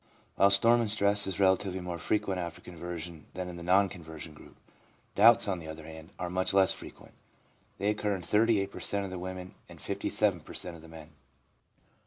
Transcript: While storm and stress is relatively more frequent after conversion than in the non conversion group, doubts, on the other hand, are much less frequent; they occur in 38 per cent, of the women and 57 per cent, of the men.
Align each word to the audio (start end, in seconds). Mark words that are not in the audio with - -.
While 0.35 0.49
storm 0.49 0.81
and 0.81 0.89
stress 0.89 1.27
is 1.27 1.39
relatively 1.39 1.79
more 1.79 1.99
frequent 1.99 2.39
after 2.39 2.59
conversion 2.59 3.27
than 3.35 3.47
in 3.47 3.57
the 3.57 3.61
non 3.61 3.87
conversion 3.87 4.33
group, 4.33 4.55
doubts, 5.13 5.47
on 5.47 5.59
the 5.59 5.67
other 5.67 5.83
hand, 5.83 6.09
are 6.17 6.27
much 6.27 6.55
less 6.55 6.71
frequent; 6.71 7.13
they 7.77 7.91
occur 7.91 8.15
in 8.15 8.23
38 8.23 8.71
per 8.71 8.79
cent, 8.79 9.05
of 9.05 9.11
the 9.11 9.19
women 9.19 9.53
and 9.69 9.79
57 9.79 10.39
per 10.39 10.55
cent, 10.55 10.75
of 10.75 10.81
the 10.81 10.87
men. 10.87 11.11